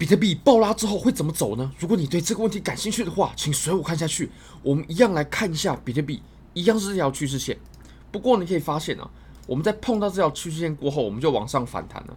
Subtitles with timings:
[0.00, 1.70] 比特币爆拉之后会怎么走呢？
[1.78, 4.30] 如果你对这个问题感兴趣的话，请随我看下去。
[4.62, 6.22] 我们一样来看一下比特币，
[6.54, 7.54] 一样是这条趋势线。
[8.10, 9.10] 不过你可以发现啊，
[9.46, 12.16] 我们在碰到这条趋势线过后，我们就往上反弹了。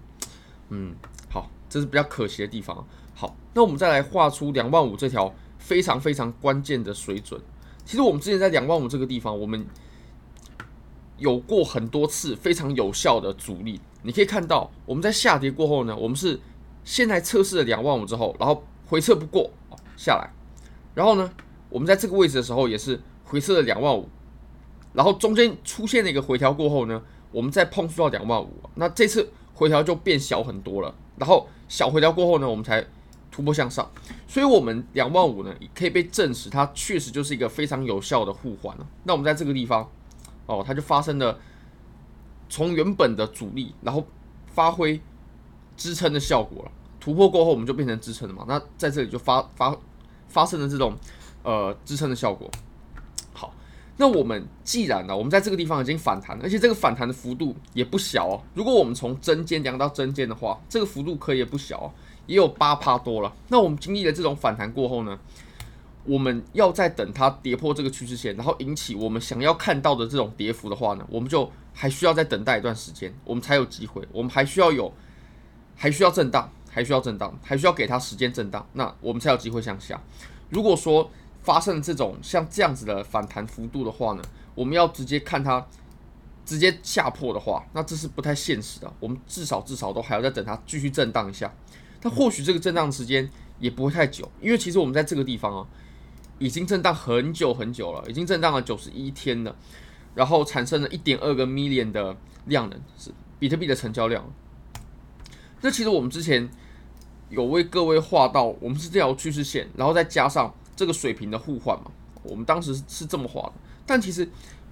[0.69, 0.95] 嗯，
[1.29, 2.87] 好，这是比较可惜的地方。
[3.13, 7.37] 好，那我们再来画出两万五这条非常非常关键的水准。
[7.83, 9.67] 其实我们之前在两万五这个地方，我们
[11.17, 13.81] 有过很多次非常有效的阻力。
[14.03, 16.39] 你可以看到，我们在下跌过后呢，我们是。
[16.83, 19.49] 现在测试了两万五之后，然后回撤不过，
[19.95, 20.29] 下来，
[20.93, 21.31] 然后呢，
[21.69, 24.09] 我们在这个位置的时候也是回撤了两万五，
[24.93, 27.01] 然后中间出现了一个回调过后呢，
[27.31, 32.85] 我们再碰触到两万五，那这次回调就变小很多了，然后小回调过后呢，我们才
[33.31, 33.89] 突破向上，
[34.27, 38.85] 所以我们两万五呢可以被证实，它确实就是一个非常有效的互换了。
[39.05, 39.89] 那我们在这个地方，
[40.45, 41.39] 哦，它就发生了
[42.49, 44.05] 从原本的阻力，然后
[44.47, 45.01] 发挥。
[45.75, 48.45] 支撑的效果了，突破过后我们就变成支撑了嘛？
[48.47, 49.75] 那在这里就发发
[50.27, 50.95] 发生了这种
[51.43, 52.49] 呃支撑的效果。
[53.33, 53.53] 好，
[53.97, 58.41] 那我们既然呢，我们在这个地方已经反弹，而且这个反弹的幅度也不小哦。
[58.53, 61.91] 如果我们从针尖量到针尖的话，这个幅度可以也不小哦，
[62.27, 63.33] 也有八趴多了。
[63.49, 65.19] 那我们经历了这种反弹过后呢，
[66.05, 74.93] 我们要再等它跌破这个趋势线，然后引起我们想要看到的这种跌幅的话呢，我们就还需要再等待一段时间，我们才有机会，我们还需要有。
[75.75, 80.01] 还需要震荡，还需要震荡，还需要给它时间震荡，那我们才有机会向下。
[80.49, 81.09] 如果说
[81.41, 84.21] 发生这种像这样子的反弹幅度的话呢，
[84.55, 85.65] 我们要直接看它
[86.45, 88.93] 直接下破的话，那这是不太现实的。
[88.99, 91.53] 我们至少至少都还要再等它继续震荡一下。
[92.01, 93.29] 那或许这个震荡时间
[93.59, 95.67] 也不会太久，因为其实我们在这个地方啊，
[96.37, 99.55] 已经震荡很久很久了，已经震荡了九十一天了，
[100.13, 104.23] 然后产生了一点二个 million 的量能，是比特币的成交量。
[105.63, 106.49] 那其实我们之前
[107.29, 111.89] 有为各位画到，我们是这条趋势线，然后再加上这个水平的互换嘛，
[112.21, 113.53] 我们当时是这么画的。
[113.85, 114.27] 但其实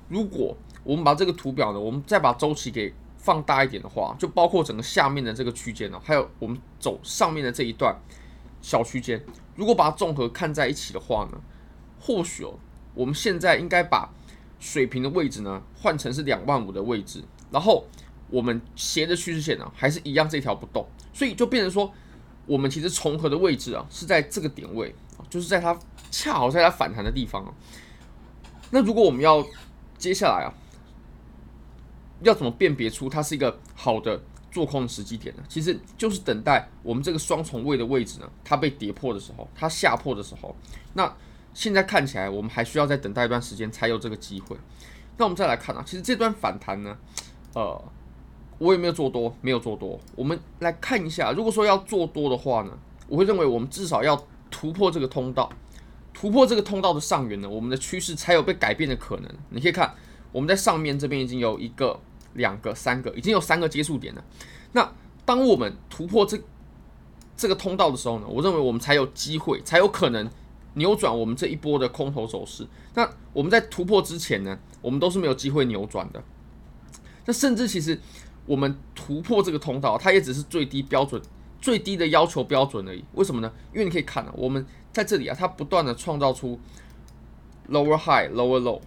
[0.09, 0.53] 如果
[0.83, 7.95] 我们把这个图表呢，我们再把周期给放大一点的话，就包括整个下面的这个区间呢，还有我们走上面的这一段
[8.61, 9.23] 小区间，
[9.55, 11.39] 如果把它综合看在一起的话呢，
[12.01, 12.55] 或许哦，
[12.93, 14.13] 我们现在应该把
[14.59, 17.85] 水平的位置呢换成是两万五的位置，然后。
[18.31, 21.93] 我们斜的趋势线呢、还是一样这条不动，所以就变成说，
[22.45, 24.95] 我们其实重合的位置啊，是在这个点位，
[25.29, 25.77] 就是在它
[26.09, 27.53] 恰好在它反弹的地方。
[28.71, 29.45] 那如果我们要
[29.97, 30.49] 接下来啊，
[32.23, 34.19] 要怎么辨别出它是一个好的
[34.49, 35.43] 做空的时机点呢？
[35.49, 40.55] 其实就是等待我们这个双重位的位置呢，它被跌破的时候，它下破的时候。
[40.93, 41.13] 那
[41.53, 44.55] 现在看起来，我们还需要再等待一段时间才有这个机会。
[45.17, 46.97] 那我们再来看啊，其实这段反弹呢，
[47.55, 47.83] 呃。
[48.61, 49.99] 我也没有做多，没有做多。
[50.15, 52.71] 我们来看一下，如果说要做多的话呢，
[53.07, 55.51] 我会认为我们至少要突破这个通道，
[56.13, 59.31] 突破这个通道的上缘呢，我们的趋势才有被改变的可能。
[59.49, 59.95] 你可以看，
[60.31, 61.99] 我们在上面这边已经有一个、
[62.35, 64.23] 两个、三个，已经有三个接触点了。
[64.73, 64.93] 那
[65.25, 66.39] 当我们突破这
[67.35, 70.29] 这个通道的时候呢，我认为我们才有机会，才有可能
[70.75, 72.67] 扭转我们这一波的空头走势。
[72.93, 76.23] 那我们在突破之前呢，我们都是没有机会扭转的。
[77.25, 77.99] 那甚至其实。
[78.45, 81.21] 我们突破这个通道，它也只是最低标准、
[81.61, 83.03] 最低的要求标准而已。
[83.13, 83.51] 为什么呢？
[83.73, 86.59] 因为你可以看啊，我们在这里啊，它不断的创造出
[87.69, 88.81] lower high、lower low，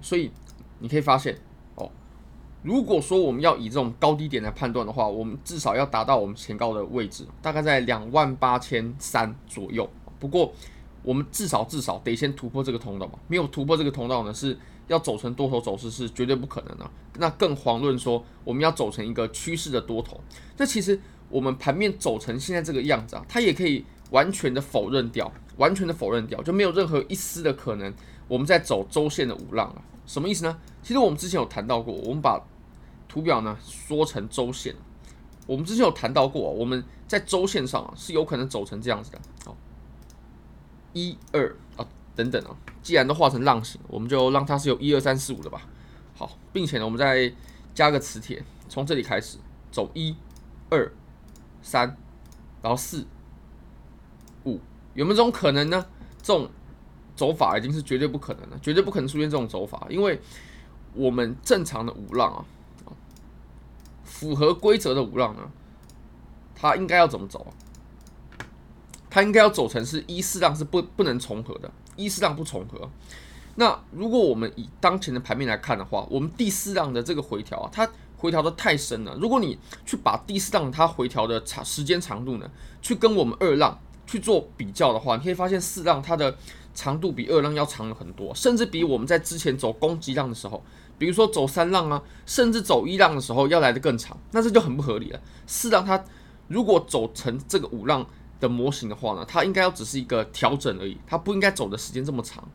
[0.00, 0.30] 所以
[0.80, 1.38] 你可以发现
[1.76, 1.90] 哦，
[2.62, 9.88] 如果说我们要以这种高低点来判断的话，我们至少要达到我们前高的位置，大概在两万八千三左右。
[10.18, 10.52] 不过，
[11.02, 16.90] 我们至少至少得先突破这个通道嘛，没有突破这个通道呢，是要走成多头走势是绝对不可能的。
[17.18, 20.20] 那更遑论说我们要走成一个趋势的多头。
[20.56, 27.92] 那其实我们盘面走成现在这个样子啊，它也可以完全的否认掉，完全的否认掉，就没有任何一丝的可能
[28.28, 29.82] 我们在走周线的五浪了。
[30.06, 30.58] 什么意思呢？
[30.82, 32.40] 其实我们之前有谈到过，我们把
[33.08, 34.74] 图表呢缩成周线，
[35.46, 39.20] 我们之前有谈到过，我们在周线上啊是有可能走成这样子的。
[39.44, 39.56] 好。
[40.92, 41.86] 一二啊，
[42.16, 45.60] 等等啊，既然都画成浪形，我们就让它是有一二三四五的吧。
[46.16, 47.30] 好，并且呢，我们再
[47.74, 49.36] 加个磁铁，从这里开始
[49.70, 50.16] 走一、
[50.70, 50.90] 二、
[51.62, 51.96] 三，
[52.62, 53.06] 然后四、
[54.44, 54.58] 五，
[54.94, 55.86] 有没有这种可能呢？
[56.22, 56.50] 这种
[57.14, 60.20] 走法已经是绝对不可能了，绝对不可能出现这种走法，因为
[60.94, 62.40] 我们正常的五浪啊，
[64.02, 65.50] 符合规则的五浪呢，
[66.54, 67.52] 它应该要怎么走啊？
[69.08, 72.88] 它应该要走成是一四浪是不不能重合的，一四浪不重合。
[73.56, 77.88] 那如果我们以当前的盘面来看的话，我们第四浪的这个回调啊，它
[78.18, 79.16] 回调的太深了。
[79.20, 82.50] 如果你去把第四浪它回调的长时间长度呢，
[82.82, 86.36] 去跟我们二浪去做比较的话，你可以发现四浪它的
[86.74, 90.62] 长度比二浪要长了很多，甚至比我们在之前走攻击浪的时候，
[90.98, 95.20] 比如说走三浪啊，甚至走一浪的时候要来得更长，那这就很不合理了。
[95.46, 96.04] 四浪它
[96.48, 98.06] 如果走成这个五浪
[98.40, 102.48] 的模型的话呢，它应该要只是一个调整而已，它不应该走的时间这么长。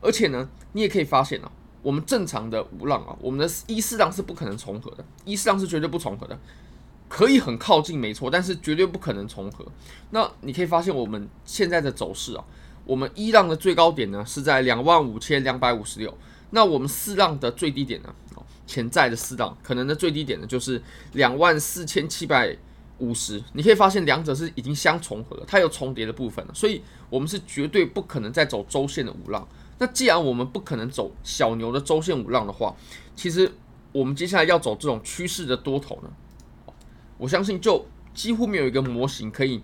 [0.00, 1.50] 而且呢，你也可以发现啊。
[1.84, 6.38] 我们正常的五浪啊，我们的一四浪是不可能重合的，一四浪是绝对不重合的，
[7.10, 9.66] 可以很靠近没错，但是绝对不可能重合。
[10.08, 12.44] 那你可以发现我们现在的走势啊，
[12.86, 16.16] 我们一浪的最高点呢是在两万五千两百五十六，
[16.52, 18.14] 那我们四浪的最低点呢，
[18.66, 20.82] 潜在的四浪可能的最低点呢就是
[21.12, 22.56] 两万四千七百
[22.98, 23.42] 五十。
[23.52, 29.46] 你可以发现两者是已经相重合了，它有重叠的部分了，所以我们是绝对不可能再走周线的五浪。
[29.78, 32.74] 那既然我们不可能走小牛的周线五浪的话，
[33.16, 33.52] 其实
[33.92, 36.10] 我们接下来要走这种趋势的多头呢，
[37.18, 39.62] 我相信就几乎没有一个模型可以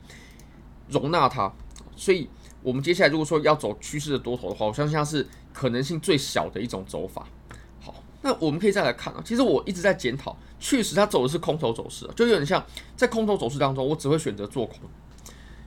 [0.89, 1.53] 容纳它。
[1.95, 2.29] 所以，
[2.63, 7.29] 我们接下来如果说要走趋势的多头的话，我相信它是可能性最小的一种走法。
[8.23, 12.65] 那我们可以再来看啊，其实我一直在检讨，确实它走的是空头走势啊，就有点像
[12.97, 14.79] 在空头走势当中，我只会选择做空，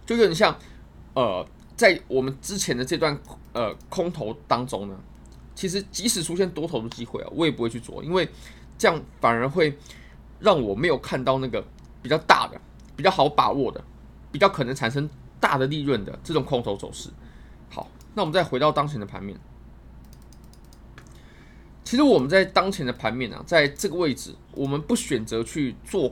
[0.05, 0.57] 就有点像
[1.13, 1.45] 呃。
[1.75, 3.19] 在我们之前的这段
[3.51, 4.95] 呃空头当中呢，
[5.55, 8.29] 其实即使出现多头的机会啊，我也不会去做，因为
[8.77, 9.75] 这样反而会
[10.39, 11.65] 让我没有看到那个
[11.99, 12.61] 比较大的、
[12.95, 13.83] 比较好把握的、
[14.31, 15.09] 比较可能产生
[15.39, 17.09] 大的利润的这种空头走势。
[17.71, 19.35] 好，那我们再回到当前的盘面，
[21.93, 26.11] 其实我们在当前的盘面啊，在这个位置，我们不选择去做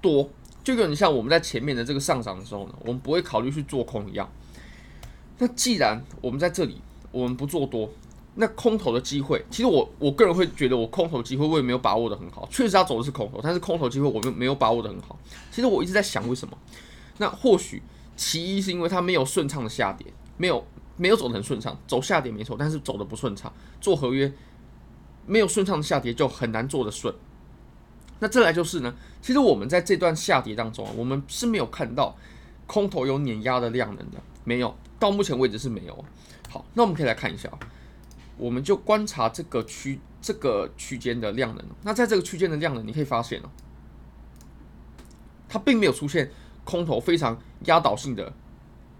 [0.00, 0.30] 多，
[0.62, 4.30] 就跟你像我们在前面的这个上涨的时候呢，我们不会考虑去做空一样。
[5.38, 6.80] 那既然我们在这里，
[7.10, 7.90] 我们不做多，
[8.36, 12.48] 那空头的机会，其实我我个人会觉得，我空头机会我也没有把握的很好。
[12.48, 15.18] 确实它走的是空头，但是空头机会我们没有把握的很好。
[15.50, 16.56] 其实我一直在想，为什么？
[17.18, 17.82] 那或许
[18.16, 20.06] 其一是因为它没有顺畅的下跌，
[20.36, 20.64] 没有
[20.96, 23.52] 没有走得很顺畅，走下跌没错，但是走的不顺畅。
[23.80, 24.32] 做合约
[25.26, 27.14] 没有顺畅的下跌就很难做得顺。
[28.20, 32.16] 那再来就是呢，其实我们在这段下跌当中啊，我们是没有看到
[32.66, 34.74] 空头有碾压的量能的，没有。
[34.98, 36.04] 到目前为止是没有。
[36.48, 37.50] 好，那我们可以来看一下，
[38.38, 41.64] 我们就观察这个区这个区间的量能。
[41.82, 43.50] 那在这个区间的量能，你可以发现哦，
[45.48, 46.30] 它并没有出现
[46.64, 48.32] 空头非常压倒性的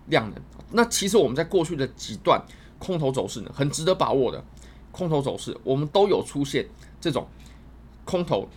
[0.09, 0.43] 量能。
[0.73, 2.45] 那其实我们在过去的几段
[2.79, 4.45] 空头走势呢，很值得把握的
[4.95, 6.65] 空头走势，我们都有出现
[7.01, 7.27] 这种
[8.05, 8.49] 空头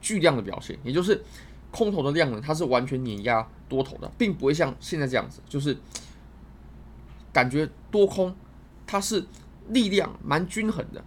[0.00, 1.22] 巨量的表现，也就是
[1.70, 5.78] 空头的量能，它是完全碾压多头的，并不会像现在这样子，就是。
[7.34, 8.32] 感觉多空
[8.86, 9.26] 它是
[9.70, 11.04] 力量蛮均衡的，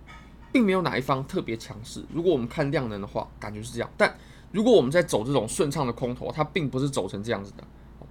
[0.51, 2.03] 并没有哪一方特别强势。
[2.11, 3.89] 如果我们看量能的话，感觉是这样。
[3.95, 4.13] 但
[4.51, 7.63] 如果我们在走这种顺畅的空头，它并不是走成这样子的。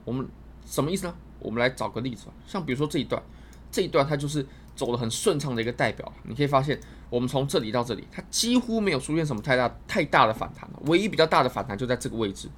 [0.07, 0.27] 我们
[0.65, 1.15] 什么意思呢？
[1.41, 2.33] 我们来找个例子吧。
[2.47, 3.23] 像比如说这一段，
[3.71, 4.47] 这一段它就是
[4.77, 6.13] 走得很顺畅的一个代表。
[6.23, 6.79] 你可以发现，
[7.11, 10.71] 我们从这里到这里，它几乎没有出现什么太大太大的反弹。
[10.83, 12.49] 唯一比较大的反弹就在这个位置。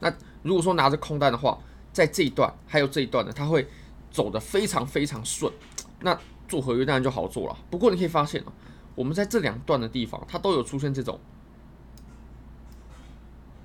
[0.00, 0.12] 那
[0.42, 1.58] 如果说拿着空单的话，
[1.92, 3.66] 在这一段还有这一段呢，它会。
[4.08, 5.52] 走得非常非常顺，
[6.00, 7.58] 那做合约当然就好做了。
[7.68, 8.52] 不过你可以发现啊，
[8.94, 11.20] 我们在这两段的地方，它都有出现这种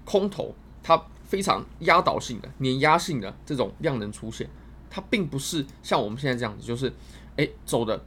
[0.03, 0.53] 空头，
[0.83, 4.49] 它非常压倒性的、碾压性的这种量能出现，
[4.89, 6.91] 它并不是像我们现在这样子，就是
[7.37, 8.03] 哎走的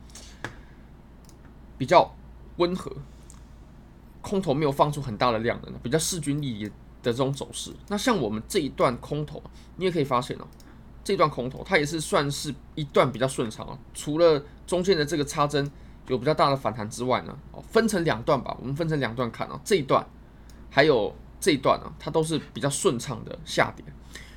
[1.77, 2.15] 比较
[2.57, 2.91] 温和，
[4.21, 7.73] 空头没有放出很大的量能，比较势均力敌的这种走势。
[7.89, 9.43] 那像我们这一段空头，
[9.77, 10.47] 你也可以发现哦。
[11.03, 13.79] 这段空头，它也是算是一段比较顺畅啊。
[13.93, 15.71] 除了中间的这个插针
[16.09, 19.61] 有比较大的反弹之外呢，哦，分成两段吧，我们分成两段看啊。
[19.63, 20.03] 这一段
[20.71, 23.85] 还有这一段呢，它都是比较顺畅的下跌。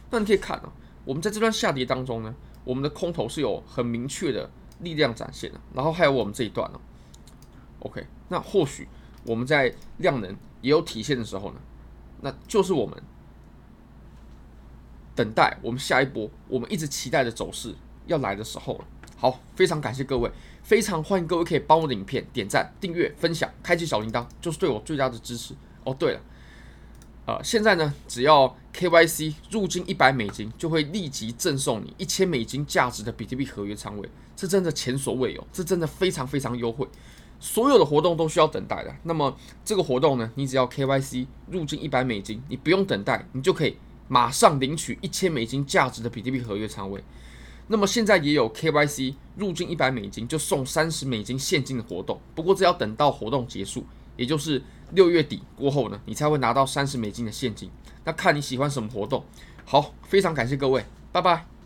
[0.09, 0.69] 那你可以看啊，
[1.05, 4.49] 我们在这段下跌当中呢，我们的空头是有很明确的
[4.79, 5.61] 力量展现了。
[5.73, 6.79] 然后还有我们这一段哦
[7.79, 8.87] ，OK，那或许
[9.25, 11.59] 我们在量能也有体现的时候呢，
[12.21, 13.01] 那就是我们。
[15.15, 17.73] 等待我们下一波，我们一直期待的走势
[18.05, 18.85] 要来的时候了。
[19.17, 20.29] 好，非常感谢各位，
[20.61, 25.55] 非常欢迎各位可以帮我的影片点赞、订阅、分享、开启小铃铛，就是对我最大的支持。
[25.83, 26.21] 哦，对了，
[27.27, 36.87] 呃，现在呢，只要 KYC 入金一百美金，就会立即赠送你一千美金价值的比特币合约仓位，这真的前所未有，这真的非常非常优惠。
[37.37, 43.77] 所有的活动都需要等待的，那么这个活动呢，你只要 KYC 入金一百美金，你不用等待，你就可以。
[44.09, 47.03] 马上领取一千美金价值的比特币合约仓位，
[47.67, 57.69] 那么现在也有 KYC 入金一百美金就送三十美金现金的活动，不过这要等到活动结束，也就是六月底过后呢，你才会拿到三十美金的现金。
[58.03, 59.23] 那看你喜欢什么活动。
[59.65, 61.56] 好，非常感谢各位，拜拜。